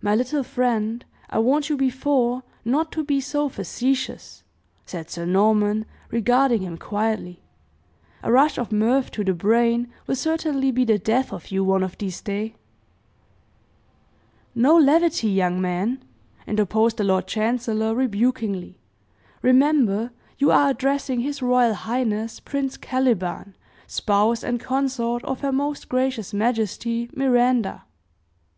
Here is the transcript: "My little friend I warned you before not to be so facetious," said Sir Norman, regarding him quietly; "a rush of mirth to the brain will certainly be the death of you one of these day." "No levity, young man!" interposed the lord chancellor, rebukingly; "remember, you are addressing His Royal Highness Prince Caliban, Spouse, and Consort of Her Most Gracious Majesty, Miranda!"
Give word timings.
"My 0.00 0.14
little 0.14 0.44
friend 0.44 1.04
I 1.28 1.38
warned 1.40 1.68
you 1.68 1.76
before 1.76 2.42
not 2.64 2.90
to 2.92 3.04
be 3.04 3.20
so 3.20 3.50
facetious," 3.50 4.42
said 4.86 5.10
Sir 5.10 5.26
Norman, 5.26 5.84
regarding 6.10 6.62
him 6.62 6.78
quietly; 6.78 7.42
"a 8.22 8.32
rush 8.32 8.56
of 8.56 8.72
mirth 8.72 9.10
to 9.10 9.22
the 9.24 9.34
brain 9.34 9.92
will 10.06 10.14
certainly 10.14 10.70
be 10.72 10.86
the 10.86 10.98
death 10.98 11.34
of 11.34 11.50
you 11.50 11.62
one 11.64 11.82
of 11.82 11.98
these 11.98 12.22
day." 12.22 12.54
"No 14.54 14.74
levity, 14.74 15.28
young 15.28 15.60
man!" 15.60 16.02
interposed 16.46 16.96
the 16.96 17.04
lord 17.04 17.26
chancellor, 17.26 17.94
rebukingly; 17.94 18.78
"remember, 19.42 20.12
you 20.38 20.50
are 20.50 20.70
addressing 20.70 21.20
His 21.20 21.42
Royal 21.42 21.74
Highness 21.74 22.40
Prince 22.40 22.78
Caliban, 22.78 23.54
Spouse, 23.86 24.42
and 24.42 24.58
Consort 24.60 25.22
of 25.24 25.40
Her 25.40 25.52
Most 25.52 25.90
Gracious 25.90 26.32
Majesty, 26.32 27.10
Miranda!" 27.14 27.84